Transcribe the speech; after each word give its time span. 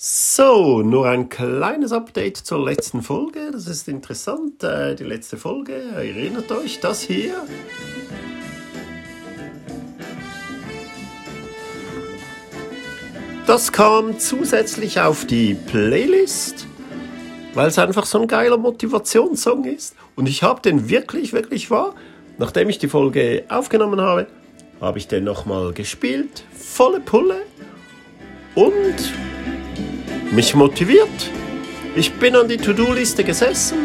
So, 0.00 0.80
nur 0.80 1.08
ein 1.08 1.28
kleines 1.28 1.90
Update 1.90 2.36
zur 2.36 2.64
letzten 2.64 3.02
Folge. 3.02 3.50
Das 3.50 3.66
ist 3.66 3.88
interessant. 3.88 4.62
Äh, 4.62 4.94
die 4.94 5.02
letzte 5.02 5.36
Folge, 5.36 5.74
erinnert 5.74 6.52
euch, 6.52 6.78
das 6.78 7.00
hier. 7.02 7.34
Das 13.44 13.72
kam 13.72 14.20
zusätzlich 14.20 15.00
auf 15.00 15.24
die 15.24 15.54
Playlist, 15.54 16.68
weil 17.54 17.66
es 17.66 17.76
einfach 17.80 18.06
so 18.06 18.20
ein 18.20 18.28
geiler 18.28 18.56
Motivationssong 18.56 19.64
ist. 19.64 19.96
Und 20.14 20.28
ich 20.28 20.44
habe 20.44 20.62
den 20.62 20.88
wirklich, 20.88 21.32
wirklich 21.32 21.72
wahr. 21.72 21.96
Nachdem 22.38 22.68
ich 22.68 22.78
die 22.78 22.86
Folge 22.86 23.46
aufgenommen 23.48 24.00
habe, 24.00 24.28
habe 24.80 24.98
ich 24.98 25.08
den 25.08 25.24
nochmal 25.24 25.72
gespielt. 25.72 26.44
Volle 26.52 27.00
Pulle. 27.00 27.42
Und 28.54 29.12
mich 30.32 30.54
motiviert. 30.54 31.30
Ich 31.96 32.12
bin 32.18 32.36
an 32.36 32.48
die 32.48 32.58
To-Do-Liste 32.58 33.24
gesessen 33.24 33.78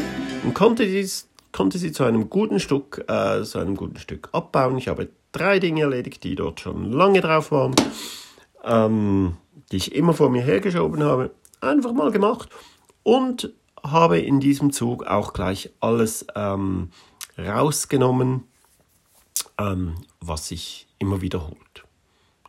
und 0.44 0.54
konnte, 0.54 0.86
dies, 0.86 1.30
konnte 1.52 1.77
sie 1.77 1.91
zu 1.91 2.04
einem 2.04 2.30
guten 2.30 2.59
Stück, 2.59 3.05
äh, 3.08 3.44
zu 3.44 3.59
einem 3.59 3.76
guten 3.76 3.98
Stück 3.98 4.30
abbauen. 4.34 4.77
Ich 4.77 4.88
habe 4.88 5.09
drei 5.31 5.59
Dinge 5.59 5.84
erledigt, 5.84 6.23
die 6.23 6.36
dort 6.36 6.59
schon 6.59 6.91
lange 6.91 7.22
drauf 7.22 7.52
waren, 7.52 7.73
ähm, 8.64 9.38
die 9.72 9.77
ich 9.77 9.95
immer 9.95 10.14
vor 10.14 10.30
mir 10.30 10.41
hergeschoben 10.41 11.03
habe. 11.03 11.31
Einfach 11.62 11.94
mal 11.94 12.12
gemacht 12.12 12.50
und 13.03 13.53
habe 13.81 14.20
in 14.20 14.39
diesem 14.39 14.72
Zug 14.72 15.05
auch 15.05 15.34
gleich 15.34 15.70
alles 15.80 16.25
ähm, 16.36 16.89
rausgenommen, 17.38 18.44
ähm, 19.58 19.95
was 20.20 20.50
sich 20.50 20.88
immer 21.00 21.22
wiederholt 21.22 21.84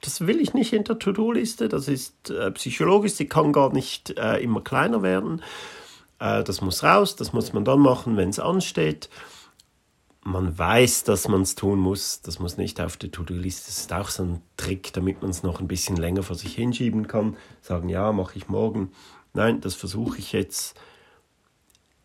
das 0.05 0.27
will 0.27 0.41
ich 0.41 0.53
nicht 0.53 0.73
in 0.73 0.85
der 0.85 0.99
To-Do-Liste, 0.99 1.69
das 1.69 1.89
ist 1.89 2.31
äh, 2.31 2.51
psychologisch, 2.53 3.15
sie 3.15 3.27
kann 3.27 3.53
gar 3.53 3.73
nicht 3.73 4.19
äh, 4.19 4.43
immer 4.43 4.61
kleiner 4.61 5.03
werden. 5.03 5.43
Äh, 6.19 6.45
das 6.45 6.61
muss 6.61 6.83
raus, 6.83 7.17
das 7.17 7.33
muss 7.33 7.53
man 7.55 7.65
dann 7.65 7.81
machen, 7.81 8.17
wenn 8.17 8.29
es 8.29 8.39
ansteht. 8.39 9.09
Man 10.23 10.59
weiß, 10.59 11.05
dass 11.05 11.29
man 11.29 11.43
es 11.43 11.55
tun 11.55 11.79
muss, 11.79 12.21
das 12.21 12.39
muss 12.39 12.57
nicht 12.59 12.81
auf 12.81 12.97
der 12.97 13.11
To-Do-Liste. 13.11 13.67
Das 13.67 13.79
ist 13.79 13.93
auch 13.93 14.09
so 14.09 14.25
ein 14.25 14.43
Trick, 14.57 14.93
damit 14.93 15.23
man 15.23 15.31
es 15.31 15.43
noch 15.43 15.61
ein 15.61 15.69
bisschen 15.69 15.97
länger 15.97 16.23
vor 16.23 16.37
sich 16.37 16.55
hinschieben 16.55 17.07
kann. 17.07 17.37
Sagen, 17.63 17.89
ja, 17.89 18.13
mache 18.13 18.37
ich 18.37 18.49
morgen. 18.49 18.93
Nein, 19.33 19.61
das 19.61 19.75
versuche 19.75 20.19
ich 20.19 20.33
jetzt 20.33 20.79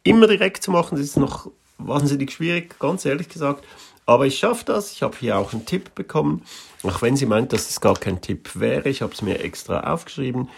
immer 0.03 0.27
direkt 0.27 0.63
zu 0.63 0.71
machen. 0.71 0.97
Das 0.97 1.05
ist 1.05 1.17
noch 1.17 1.52
wahnsinnig 1.77 2.31
schwierig, 2.31 2.77
ganz 2.79 3.05
ehrlich 3.05 3.29
gesagt. 3.29 3.65
Aber 4.09 4.25
ich 4.25 4.39
schaffe 4.39 4.65
das. 4.65 4.91
Ich 4.91 5.03
habe 5.03 5.15
hier 5.19 5.38
auch 5.38 5.53
einen 5.53 5.67
Tipp 5.67 5.93
bekommen. 5.93 6.41
Auch 6.81 7.03
wenn 7.03 7.15
sie 7.15 7.27
meint, 7.27 7.53
dass 7.53 7.69
es 7.69 7.79
gar 7.79 7.93
kein 7.93 8.21
Tipp 8.21 8.55
wäre. 8.55 8.89
Ich 8.89 9.03
habe 9.03 9.13
es 9.13 9.21
mir 9.21 9.39
extra 9.39 9.81
aufgeschrieben. 9.93 10.49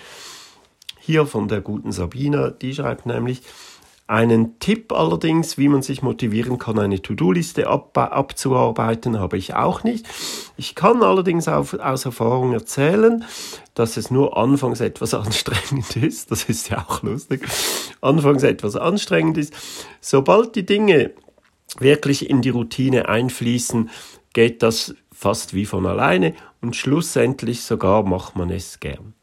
Hier 0.97 1.25
von 1.25 1.49
der 1.49 1.59
guten 1.59 1.91
Sabina. 1.91 2.49
Die 2.49 2.73
schreibt 2.73 3.05
nämlich, 3.05 3.41
einen 4.07 4.57
Tipp 4.59 4.93
allerdings, 4.93 5.57
wie 5.57 5.67
man 5.67 5.81
sich 5.81 6.01
motivieren 6.01 6.59
kann, 6.59 6.79
eine 6.79 7.01
To-Do-Liste 7.01 7.67
ab, 7.67 7.97
abzuarbeiten, 7.97 9.19
habe 9.19 9.37
ich 9.37 9.53
auch 9.53 9.83
nicht. 9.83 10.05
Ich 10.55 10.73
kann 10.73 11.03
allerdings 11.03 11.49
auf, 11.49 11.73
aus 11.73 12.05
Erfahrung 12.05 12.53
erzählen, 12.53 13.25
dass 13.73 13.97
es 13.97 14.11
nur 14.11 14.37
anfangs 14.37 14.79
etwas 14.79 15.13
anstrengend 15.13 15.97
ist. 15.97 16.31
Das 16.31 16.45
ist 16.45 16.69
ja 16.69 16.85
auch 16.87 17.03
lustig. 17.03 17.45
Anfangs 17.99 18.43
etwas 18.43 18.77
anstrengend 18.77 19.37
ist. 19.37 19.53
Sobald 19.99 20.55
die 20.55 20.65
Dinge 20.65 21.11
wirklich 21.79 22.29
in 22.29 22.41
die 22.41 22.49
Routine 22.49 23.09
einfließen, 23.09 23.89
geht 24.33 24.63
das 24.63 24.95
fast 25.11 25.53
wie 25.53 25.65
von 25.65 25.85
alleine 25.85 26.33
und 26.61 26.75
schlussendlich 26.75 27.63
sogar 27.63 28.03
macht 28.03 28.35
man 28.35 28.49
es 28.49 28.79
gern. 28.79 29.13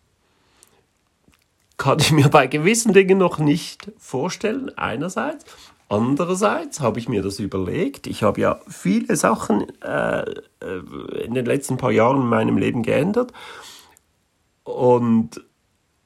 Kann 1.77 2.01
ich 2.01 2.11
mir 2.13 2.29
bei 2.29 2.47
gewissen 2.47 2.93
Dingen 2.93 3.19
noch 3.19 3.39
nicht 3.39 3.93
vorstellen, 3.99 4.77
einerseits. 4.77 5.45
Andererseits 5.89 6.81
habe 6.81 6.99
ich 6.99 7.09
mir 7.09 7.23
das 7.23 7.39
überlegt. 7.39 8.07
Ich 8.07 8.23
habe 8.23 8.41
ja 8.41 8.61
viele 8.69 9.17
Sachen 9.17 9.67
äh, 9.81 10.25
in 11.23 11.35
den 11.35 11.47
letzten 11.47 11.79
paar 11.79 11.93
Jahren 11.93 12.23
in 12.23 12.29
meinem 12.29 12.59
Leben 12.59 12.83
geändert. 12.83 13.33
Und, 14.65 15.43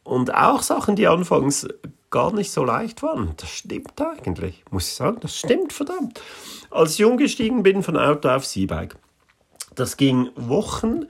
und 0.04 0.34
auch 0.34 0.62
Sachen, 0.62 0.94
die 0.94 1.08
anfangs 1.08 1.66
gar 2.12 2.32
nicht 2.32 2.52
so 2.52 2.64
leicht 2.64 3.02
waren. 3.02 3.32
Das 3.38 3.50
stimmt 3.50 4.00
eigentlich, 4.00 4.62
muss 4.70 4.86
ich 4.86 4.94
sagen. 4.94 5.18
Das 5.20 5.36
stimmt 5.36 5.72
verdammt. 5.72 6.20
Als 6.70 6.94
ich 6.94 7.04
umgestiegen 7.04 7.64
bin 7.64 7.82
von 7.82 7.96
Auto 7.96 8.28
auf 8.28 8.56
E-Bike, 8.56 8.96
das 9.74 9.96
ging 9.96 10.30
Wochen. 10.36 11.06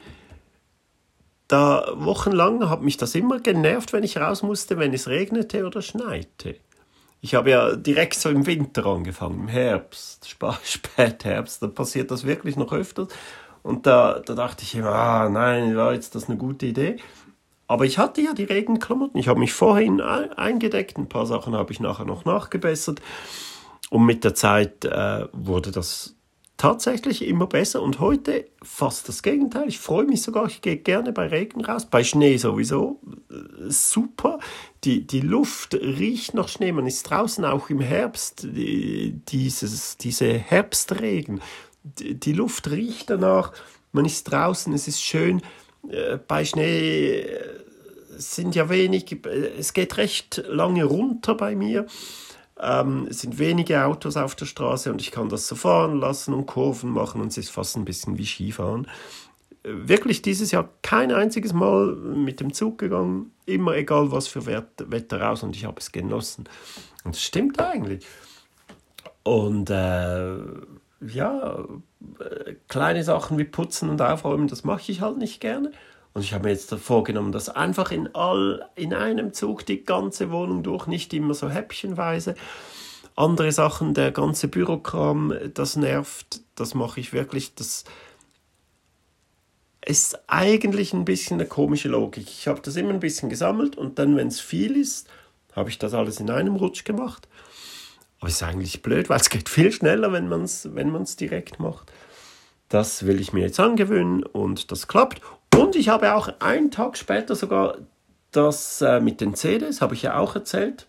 Da 1.48 1.92
wochenlang 1.96 2.70
hat 2.70 2.80
mich 2.80 2.96
das 2.96 3.14
immer 3.14 3.40
genervt, 3.40 3.92
wenn 3.92 4.04
ich 4.04 4.16
raus 4.16 4.42
musste, 4.42 4.78
wenn 4.78 4.94
es 4.94 5.08
regnete 5.08 5.66
oder 5.66 5.82
schneite. 5.82 6.56
Ich 7.20 7.34
habe 7.34 7.50
ja 7.50 7.76
direkt 7.76 8.14
so 8.14 8.30
im 8.30 8.46
Winter 8.46 8.86
angefangen, 8.86 9.40
im 9.40 9.48
Herbst, 9.48 10.34
Spätherbst, 10.64 11.62
da 11.62 11.66
passiert 11.66 12.10
das 12.10 12.24
wirklich 12.24 12.56
noch 12.56 12.72
öfters. 12.72 13.08
Und 13.62 13.86
da, 13.86 14.20
da 14.24 14.34
dachte 14.34 14.64
ich 14.64 14.74
immer, 14.74 14.92
ah, 14.92 15.28
nein, 15.28 15.76
war 15.76 15.92
jetzt 15.92 16.14
das 16.14 16.28
eine 16.28 16.36
gute 16.36 16.66
Idee? 16.66 16.96
Aber 17.72 17.86
ich 17.86 17.96
hatte 17.96 18.20
ja 18.20 18.34
die 18.34 18.44
Regenklamotten. 18.44 19.18
Ich 19.18 19.28
habe 19.28 19.40
mich 19.40 19.54
vorhin 19.54 20.02
eingedeckt. 20.02 20.98
Ein 20.98 21.08
paar 21.08 21.24
Sachen 21.24 21.54
habe 21.54 21.72
ich 21.72 21.80
nachher 21.80 22.04
noch 22.04 22.26
nachgebessert. 22.26 23.00
Und 23.88 24.04
mit 24.04 24.24
der 24.24 24.34
Zeit 24.34 24.84
äh, 24.84 25.26
wurde 25.32 25.70
das 25.70 26.14
tatsächlich 26.58 27.26
immer 27.26 27.46
besser. 27.46 27.80
Und 27.80 27.98
heute 27.98 28.44
fast 28.62 29.08
das 29.08 29.22
Gegenteil. 29.22 29.68
Ich 29.68 29.78
freue 29.78 30.04
mich 30.04 30.20
sogar. 30.20 30.48
Ich 30.48 30.60
gehe 30.60 30.76
gerne 30.76 31.12
bei 31.12 31.28
Regen 31.28 31.64
raus. 31.64 31.86
Bei 31.86 32.04
Schnee 32.04 32.36
sowieso. 32.36 33.00
Äh, 33.30 33.70
super. 33.70 34.38
Die, 34.84 35.06
die 35.06 35.22
Luft 35.22 35.72
riecht 35.72 36.34
nach 36.34 36.48
Schnee. 36.48 36.72
Man 36.72 36.86
ist 36.86 37.04
draußen 37.04 37.42
auch 37.46 37.70
im 37.70 37.80
Herbst. 37.80 38.42
Die, 38.42 39.18
dieses, 39.28 39.96
diese 39.96 40.30
Herbstregen. 40.30 41.40
Die, 41.84 42.20
die 42.20 42.34
Luft 42.34 42.70
riecht 42.70 43.08
danach. 43.08 43.54
Man 43.92 44.04
ist 44.04 44.24
draußen. 44.24 44.74
Es 44.74 44.88
ist 44.88 45.00
schön. 45.00 45.40
Äh, 45.88 46.18
bei 46.26 46.44
Schnee 46.44 47.20
äh, 47.20 47.62
sind 48.16 48.54
ja 48.54 48.68
wenig, 48.68 49.16
es 49.58 49.72
geht 49.72 49.96
recht 49.96 50.42
lange 50.46 50.84
runter 50.84 51.34
bei 51.34 51.54
mir. 51.54 51.86
Ähm, 52.60 53.06
es 53.10 53.20
sind 53.20 53.38
wenige 53.38 53.84
Autos 53.84 54.16
auf 54.16 54.34
der 54.36 54.46
Straße 54.46 54.90
und 54.92 55.00
ich 55.00 55.10
kann 55.10 55.28
das 55.28 55.48
so 55.48 55.56
fahren 55.56 55.98
lassen 55.98 56.34
und 56.34 56.46
Kurven 56.46 56.90
machen 56.90 57.20
und 57.20 57.28
es 57.28 57.38
ist 57.38 57.50
fast 57.50 57.76
ein 57.76 57.84
bisschen 57.84 58.18
wie 58.18 58.26
Skifahren. 58.26 58.86
Äh, 59.64 59.70
wirklich 59.88 60.22
dieses 60.22 60.52
Jahr 60.52 60.68
kein 60.82 61.10
einziges 61.10 61.52
Mal 61.52 61.94
mit 61.96 62.40
dem 62.40 62.52
Zug 62.52 62.78
gegangen, 62.78 63.32
immer 63.46 63.74
egal 63.74 64.12
was 64.12 64.28
für 64.28 64.46
Wetter 64.46 65.20
raus 65.20 65.42
und 65.42 65.56
ich 65.56 65.64
habe 65.64 65.80
es 65.80 65.90
genossen. 65.90 66.44
Und 67.04 67.16
es 67.16 67.22
stimmt 67.22 67.60
eigentlich. 67.60 68.06
Und 69.24 69.70
äh, 69.70 70.36
ja, 71.06 71.64
kleine 72.68 73.04
Sachen 73.04 73.38
wie 73.38 73.44
Putzen 73.44 73.88
und 73.88 74.00
Aufräumen, 74.00 74.48
das 74.48 74.64
mache 74.64 74.92
ich 74.92 75.00
halt 75.00 75.18
nicht 75.18 75.40
gerne. 75.40 75.72
Und 76.14 76.22
ich 76.22 76.34
habe 76.34 76.44
mir 76.44 76.50
jetzt 76.50 76.72
vorgenommen, 76.74 77.32
dass 77.32 77.48
einfach 77.48 77.90
in, 77.90 78.14
all, 78.14 78.68
in 78.74 78.92
einem 78.92 79.32
Zug 79.32 79.64
die 79.64 79.84
ganze 79.84 80.30
Wohnung 80.30 80.62
durch, 80.62 80.86
nicht 80.86 81.14
immer 81.14 81.34
so 81.34 81.48
häppchenweise. 81.48 82.34
Andere 83.16 83.52
Sachen, 83.52 83.94
der 83.94 84.12
ganze 84.12 84.48
Bürokram, 84.48 85.34
das 85.54 85.76
nervt, 85.76 86.40
das 86.54 86.74
mache 86.74 87.00
ich 87.00 87.12
wirklich. 87.12 87.54
Das 87.54 87.84
ist 89.84 90.18
eigentlich 90.28 90.92
ein 90.92 91.04
bisschen 91.04 91.40
eine 91.40 91.48
komische 91.48 91.88
Logik. 91.88 92.28
Ich 92.28 92.46
habe 92.46 92.60
das 92.60 92.76
immer 92.76 92.90
ein 92.90 93.00
bisschen 93.00 93.28
gesammelt 93.28 93.76
und 93.76 93.98
dann, 93.98 94.16
wenn 94.16 94.28
es 94.28 94.40
viel 94.40 94.76
ist, 94.76 95.08
habe 95.54 95.70
ich 95.70 95.78
das 95.78 95.94
alles 95.94 96.20
in 96.20 96.30
einem 96.30 96.56
Rutsch 96.56 96.84
gemacht. 96.84 97.28
Aber 98.22 98.28
es 98.28 98.36
ist 98.36 98.44
eigentlich 98.44 98.82
blöd, 98.82 99.10
weil 99.10 99.18
es 99.18 99.30
geht 99.30 99.48
viel 99.48 99.72
schneller, 99.72 100.12
wenn 100.12 100.28
man 100.28 100.42
es 100.42 100.76
wenn 100.76 100.90
man's 100.90 101.16
direkt 101.16 101.58
macht. 101.58 101.90
Das 102.68 103.04
will 103.04 103.20
ich 103.20 103.32
mir 103.32 103.40
jetzt 103.40 103.58
angewöhnen 103.58 104.22
und 104.22 104.70
das 104.70 104.86
klappt. 104.86 105.20
Und 105.56 105.74
ich 105.74 105.88
habe 105.88 106.14
auch 106.14 106.32
einen 106.38 106.70
Tag 106.70 106.96
später 106.96 107.34
sogar 107.34 107.78
das 108.30 108.80
äh, 108.80 109.00
mit 109.00 109.20
den 109.20 109.34
CDs, 109.34 109.80
habe 109.80 109.94
ich 109.94 110.02
ja 110.02 110.18
auch 110.18 110.36
erzählt. 110.36 110.86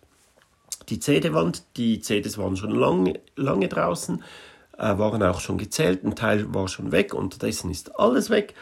Die 0.89 0.99
CD-Wand, 0.99 1.63
die 1.75 2.01
CDs 2.01 2.37
waren 2.37 2.55
schon 2.55 2.69
lang, 2.69 3.17
lange 3.35 3.67
draußen, 3.67 4.23
äh, 4.77 4.97
waren 4.99 5.23
auch 5.23 5.39
schon 5.39 5.57
gezählt, 5.57 6.03
ein 6.03 6.15
Teil 6.15 6.53
war 6.53 6.67
schon 6.67 6.91
weg, 6.91 7.15
unterdessen 7.15 7.71
ist 7.71 7.99
alles 7.99 8.29
weg. 8.29 8.53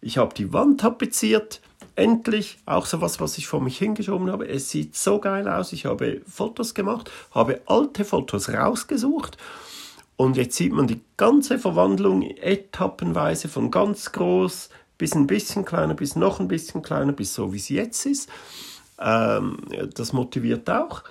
Ich 0.00 0.16
habe 0.16 0.34
die 0.34 0.50
Wand 0.50 0.80
tapeziert, 0.80 1.60
endlich 1.96 2.58
auch 2.66 2.86
so 2.86 3.00
was, 3.00 3.20
was 3.20 3.38
ich 3.38 3.46
vor 3.46 3.60
mich 3.60 3.78
hingeschoben 3.78 4.30
habe. 4.30 4.48
Es 4.48 4.70
sieht 4.70 4.96
so 4.96 5.18
geil 5.18 5.48
aus. 5.48 5.72
Ich 5.72 5.86
habe 5.86 6.22
Fotos 6.26 6.74
gemacht, 6.74 7.10
habe 7.32 7.60
alte 7.66 8.04
Fotos 8.04 8.48
rausgesucht 8.48 9.36
und 10.16 10.36
jetzt 10.36 10.56
sieht 10.56 10.72
man 10.72 10.86
die 10.86 11.00
ganze 11.16 11.58
Verwandlung 11.58 12.22
etappenweise 12.22 13.48
von 13.48 13.70
ganz 13.70 14.12
groß 14.12 14.70
bis 14.96 15.14
ein 15.14 15.26
bisschen 15.26 15.64
kleiner, 15.64 15.94
bis 15.94 16.14
noch 16.14 16.40
ein 16.40 16.48
bisschen 16.48 16.82
kleiner, 16.82 17.12
bis 17.12 17.34
so 17.34 17.52
wie 17.52 17.56
es 17.56 17.68
jetzt 17.68 18.06
ist. 18.06 18.28
Ähm, 18.98 19.58
das 19.94 20.12
motiviert 20.12 20.70
auch. 20.70 21.02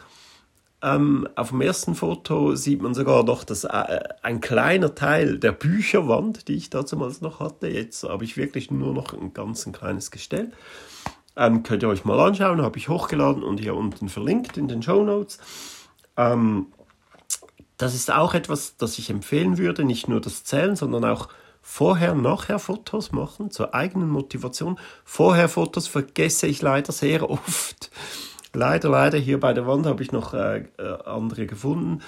Ähm, 0.84 1.30
auf 1.36 1.50
dem 1.52 1.62
ersten 1.62 1.96
Foto 1.96 2.56
sieht 2.56 2.82
man 2.82 2.94
sogar 2.94 3.24
noch 3.24 3.46
dass 3.46 3.64
äh, 3.64 4.00
ein 4.22 4.42
kleiner 4.42 4.94
Teil 4.94 5.40
der 5.40 5.54
Bücherwand, 5.54 6.50
die 6.50 6.56
ich 6.56 6.70
damals 6.70 7.22
noch 7.22 7.40
hatte. 7.40 7.70
Jetzt 7.70 8.04
habe 8.04 8.26
ich 8.26 8.36
wirklich 8.36 8.70
nur 8.70 8.94
noch 8.94 9.14
ein 9.14 9.34
ganz 9.34 9.66
ein 9.66 9.72
kleines 9.72 10.12
Gestell. 10.12 10.52
Ähm, 11.38 11.64
könnt 11.64 11.84
ihr 11.84 11.90
euch 11.90 12.04
mal 12.04 12.20
anschauen, 12.20 12.62
habe 12.62 12.78
ich 12.78 12.90
hochgeladen 12.90 13.44
und 13.44 13.62
hier 13.62 13.76
unten 13.76 14.10
verlinkt 14.10 14.58
in 14.58 14.68
den 14.68 14.84
Show 14.84 15.04
Notes. 15.06 15.40
Ähm, 16.18 16.68
das 17.78 17.96
ist 17.96 18.12
auch 18.12 18.34
etwas, 18.34 18.76
das 18.76 19.00
ich 19.00 19.10
empfehlen 19.10 19.58
würde, 19.58 19.86
nicht 19.86 20.10
nur 20.10 20.20
das 20.20 20.44
Zählen, 20.44 20.76
sondern 20.76 21.06
auch 21.06 21.30
vorher, 21.62 22.14
nachher 22.14 22.60
Fotos 22.60 23.14
machen, 23.14 23.52
zur 23.52 23.74
eigenen 23.74 24.10
Motivation. 24.10 24.78
Vorher 25.06 25.48
Fotos 25.48 25.88
vergesse 25.88 26.46
ich 26.46 26.62
leider 26.62 26.92
sehr 26.92 27.30
oft. 27.30 27.90
Leider, 28.54 28.90
leider, 28.90 29.18
hier 29.18 29.40
bei 29.40 29.54
der 29.54 29.66
Wand 29.66 29.86
habe 29.86 30.04
ich 30.04 30.12
noch 30.12 30.34
äh, 30.34 30.66
äh 30.78 31.04
andere 31.06 31.48
gefunden. 31.48 32.02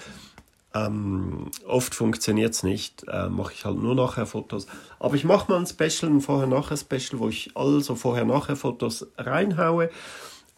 Ähm, 0.76 1.50
oft 1.66 1.96
funktioniert 1.96 2.54
es 2.54 2.62
nicht, 2.62 3.06
äh, 3.08 3.30
mache 3.30 3.54
ich 3.54 3.64
halt 3.64 3.78
nur 3.78 3.96
nachher 3.96 4.26
Fotos. 4.26 4.68
Aber 5.00 5.16
ich 5.16 5.24
mache 5.24 5.50
mal 5.50 5.60
ein 5.60 5.66
Special, 5.66 6.12
ein 6.12 6.20
Vorher-Nachher-Special, 6.20 7.20
wo 7.20 7.30
ich 7.30 7.56
also 7.56 7.96
Vorher-Nachher-Fotos 7.96 9.08
reinhaue. 9.18 9.90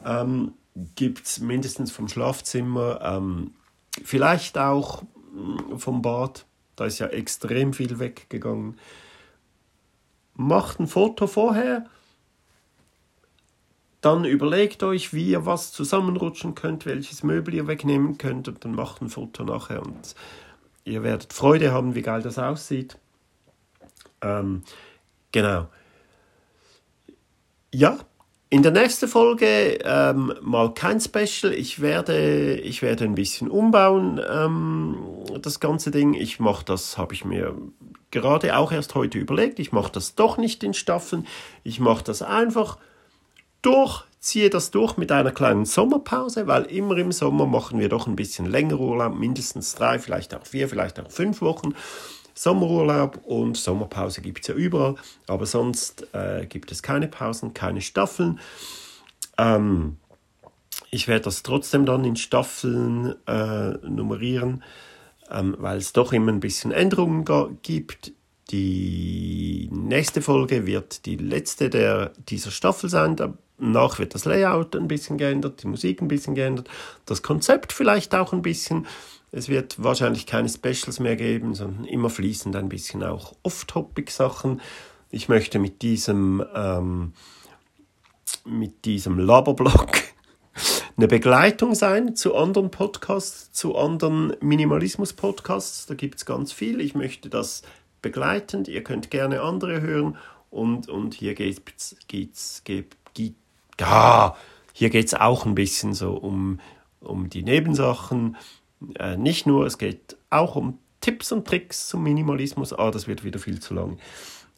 Ähm, 0.04 0.54
Gibt 0.96 1.26
es 1.26 1.40
mindestens 1.40 1.92
vom 1.92 2.08
Schlafzimmer, 2.08 3.00
ähm, 3.02 3.52
vielleicht 4.04 4.58
auch 4.58 5.04
mm, 5.04 5.78
vom 5.78 6.02
Bad. 6.02 6.46
Da 6.76 6.86
ist 6.86 7.00
ja 7.00 7.08
extrem 7.08 7.74
viel 7.74 8.00
weggegangen. 8.00 8.80
Macht 10.34 10.80
ein 10.80 10.88
Foto 10.88 11.28
vorher 11.28 11.86
dann 14.02 14.26
überlegt 14.26 14.84
euch, 14.84 15.14
wie 15.14 15.30
ihr 15.30 15.46
was 15.46 15.72
zusammenrutschen 15.72 16.56
könnt, 16.56 16.86
welches 16.86 17.24
Möbel 17.24 17.54
ihr 17.54 17.68
wegnehmen 17.68 18.18
könnt 18.18 18.48
und 18.48 18.64
dann 18.64 18.76
macht 18.76 19.02
ein 19.02 19.10
Foto 19.10 19.44
nachher 19.44 19.82
und 19.82 20.16
ihr 20.86 21.04
werdet 21.04 21.34
Freude 21.34 21.72
haben, 21.72 21.96
wie 21.96 22.02
geil 22.02 22.22
das 22.22 22.38
aussieht. 22.38 22.98
Ähm, 24.22 24.64
genau. 25.32 25.68
Ja, 27.74 28.00
in 28.50 28.64
der 28.64 28.72
nächsten 28.72 29.10
Folge 29.10 29.80
ähm, 29.84 30.34
mal 30.42 30.74
kein 30.74 31.02
Special. 31.02 31.54
Ich 31.54 31.82
werde, 31.82 32.56
ich 32.56 32.82
werde 32.82 33.04
ein 33.04 33.16
bisschen 33.16 33.50
umbauen, 33.50 34.22
ähm, 34.30 34.98
das 35.42 35.60
ganze 35.60 35.92
Ding. 35.92 36.14
Ich 36.14 36.40
mache 36.40 36.64
das, 36.64 36.98
habe 36.98 37.14
ich 37.14 37.26
mir 37.26 37.56
gerade 38.12 38.56
auch 38.56 38.72
erst 38.72 38.96
heute 38.96 39.18
überlegt. 39.18 39.60
Ich 39.60 39.74
mache 39.74 39.92
das 39.92 40.16
doch 40.16 40.38
nicht 40.38 40.64
in 40.64 40.74
Staffeln. 40.74 41.28
Ich 41.64 41.82
mache 41.82 42.06
das 42.06 42.22
einfach 42.22 42.78
durch, 43.62 44.04
ziehe 44.20 44.50
das 44.50 44.72
durch 44.72 44.98
mit 44.98 45.12
einer 45.12 45.32
kleinen 45.32 45.66
Sommerpause, 45.66 46.48
weil 46.48 46.64
immer 46.64 46.98
im 46.98 47.12
Sommer 47.12 47.46
machen 47.46 47.80
wir 47.80 47.90
doch 47.90 48.08
ein 48.08 48.16
bisschen 48.16 48.46
länger 48.46 48.80
Urlaub, 48.80 49.16
mindestens 49.16 49.76
drei, 49.76 50.00
vielleicht 50.00 50.36
auch 50.36 50.46
vier, 50.46 50.68
vielleicht 50.70 51.00
auch 51.00 51.12
fünf 51.12 51.42
Wochen. 51.42 51.74
Sommerurlaub 52.34 53.20
und 53.26 53.58
Sommerpause 53.58 54.22
gibt 54.22 54.42
es 54.42 54.48
ja 54.48 54.54
überall, 54.54 54.96
aber 55.26 55.46
sonst 55.48 56.14
äh, 56.14 56.46
gibt 56.46 56.72
es 56.72 56.84
keine 56.84 57.08
Pausen, 57.08 57.54
keine 57.56 57.82
Staffeln. 57.82 58.40
Ähm, 59.40 59.98
ich 60.92 61.08
werde 61.08 61.26
das 61.26 61.44
trotzdem 61.44 61.86
dann 61.86 62.06
in 62.06 62.16
Staffeln 62.16 63.16
äh, 63.28 63.72
nummerieren, 63.88 64.64
ähm, 65.32 65.56
weil 65.58 65.78
es 65.78 65.94
doch 65.94 66.14
immer 66.14 66.32
ein 66.32 66.40
bisschen 66.40 66.72
Änderungen 66.72 67.26
gibt. 67.64 68.14
Die 68.52 69.70
nächste 69.72 70.22
Folge 70.22 70.66
wird 70.66 71.06
die 71.06 71.18
letzte 71.18 71.70
der, 71.70 72.14
dieser 72.30 72.52
Staffel 72.52 72.90
sein. 72.90 73.16
Danach 73.60 73.98
wird 73.98 74.14
das 74.14 74.26
Layout 74.26 74.76
ein 74.76 74.88
bisschen 74.88 75.18
geändert, 75.18 75.64
die 75.64 75.68
Musik 75.68 76.02
ein 76.02 76.08
bisschen 76.08 76.36
geändert, 76.36 76.70
das 77.06 77.24
Konzept 77.24 77.74
vielleicht 77.74 78.14
auch 78.14 78.34
ein 78.34 78.42
bisschen. 78.42 78.86
Es 79.32 79.50
wird 79.50 79.82
wahrscheinlich 79.84 80.26
keine 80.26 80.48
Specials 80.48 81.00
mehr 81.00 81.16
geben, 81.16 81.54
sondern 81.54 81.86
immer 81.86 82.10
fließend 82.10 82.56
ein 82.56 82.70
bisschen 82.70 83.04
auch 83.04 83.34
Off-Topic-Sachen. 83.44 84.62
Ich 85.10 85.28
möchte 85.28 85.60
mit 85.60 85.82
diesem, 85.82 86.44
ähm, 86.56 87.14
mit 88.46 88.86
diesem 88.86 89.20
Laberblog 89.20 89.92
eine 90.98 91.08
Begleitung 91.08 91.76
sein 91.76 92.16
zu 92.16 92.36
anderen 92.36 92.72
Podcasts, 92.72 93.52
zu 93.52 93.76
anderen 93.76 94.34
Minimalismus-Podcasts. 94.40 95.88
Da 95.88 95.96
gibt 95.96 96.16
es 96.16 96.26
ganz 96.26 96.54
viel. 96.54 96.80
Ich 96.80 96.96
möchte 96.96 97.30
das 97.30 97.64
begleitend. 98.02 98.68
Ihr 98.68 98.84
könnt 98.84 99.12
gerne 99.12 99.42
andere 99.42 99.82
hören. 99.82 100.18
Und, 100.50 100.88
und 100.88 101.14
hier 101.14 101.34
geht's, 101.36 101.96
geht, 102.08 102.34
geht, 102.64 102.96
ja, 103.80 104.36
hier 104.74 104.90
geht's 104.90 105.14
auch 105.14 105.46
ein 105.46 105.56
bisschen 105.56 105.94
so 105.94 106.14
um, 106.14 106.60
um 107.02 107.30
die 107.30 107.44
Nebensachen 107.44 108.38
äh, 109.00 109.18
nicht 109.18 109.48
nur, 109.48 109.66
es 109.66 109.78
geht 109.78 110.18
auch 110.30 110.56
um 110.56 110.80
Tipps 111.02 111.32
und 111.32 111.48
Tricks 111.48 111.88
zum 111.88 112.04
Minimalismus. 112.04 112.74
Ah, 112.74 112.92
das 112.92 113.08
wird 113.08 113.24
wieder 113.24 113.40
viel 113.40 113.60
zu 113.60 113.74
lang. 113.74 113.98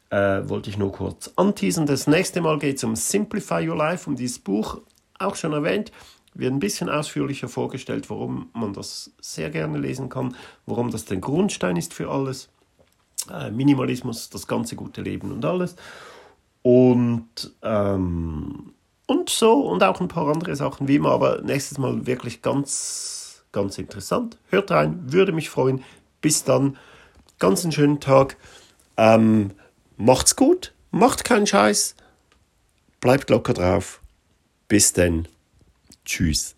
Äh, 0.10 0.48
wollte 0.50 0.69
ich 0.69 0.77
nur 0.77 0.92
kurz 0.92 1.31
anteasen. 1.36 1.86
Das 1.86 2.07
nächste 2.07 2.42
Mal 2.42 2.57
geht 2.60 2.77
es 2.77 2.83
um 2.83 2.95
Simplify 2.95 3.68
Your 3.68 3.77
Life, 3.77 4.10
um 4.10 4.16
dieses 4.16 4.39
Buch, 4.39 4.81
auch 5.19 5.36
schon 5.36 5.54
erwähnt. 5.54 5.92
Wird 6.33 6.54
ein 6.54 6.60
bisschen 6.60 6.89
ausführlicher 6.89 7.48
vorgestellt, 7.48 8.10
warum 8.10 8.50
man 8.54 8.74
das 8.74 9.12
sehr 9.19 9.50
gerne 9.50 9.77
lesen 9.77 10.10
kann, 10.10 10.36
warum 10.66 10.92
das 10.92 11.06
der 11.06 11.18
Grundstein 11.18 11.75
ist 11.75 11.94
für 11.94 12.10
alles. 12.10 12.50
Äh, 13.31 13.51
Minimalismus, 13.51 14.30
das 14.30 14.48
ganze 14.48 14.75
gute 14.75 15.01
Leben 15.01 15.31
und 15.31 15.45
alles. 15.45 15.75
Und, 16.62 17.54
ähm, 17.62 18.74
und 19.10 19.30
so 19.30 19.62
und 19.62 19.84
auch 19.84 20.00
ein 20.00 20.08
paar 20.08 20.28
andere 20.28 20.56
Sachen, 20.56 20.88
wie 20.88 20.98
immer, 20.98 21.12
aber 21.12 21.42
nächstes 21.42 21.80
Mal 21.80 22.06
wirklich 22.06 22.42
ganz 22.42 23.44
ganz 23.52 23.80
interessant. 23.80 24.38
Hört 24.50 24.70
rein, 24.70 25.00
würde 25.12 25.32
mich 25.32 25.50
freuen. 25.50 25.84
Bis 26.22 26.44
dann, 26.44 26.78
ganz 27.40 27.64
einen 27.64 27.72
schönen 27.72 28.00
Tag. 28.00 28.38
Ähm, 28.98 29.52
macht's 29.98 30.36
gut, 30.36 30.74
macht 30.92 31.24
keinen 31.24 31.48
Scheiß, 31.48 31.96
bleibt 33.00 33.30
locker 33.30 33.54
drauf. 33.54 34.02
Bis 34.68 34.94
denn. 34.94 35.28
Tschüss. 36.06 36.56